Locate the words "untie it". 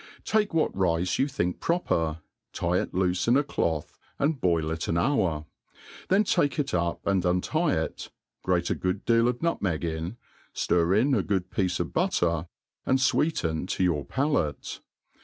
7.23-8.09